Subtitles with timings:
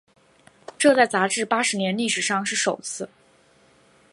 [0.79, 3.07] 这在杂志八十年历史上是首次。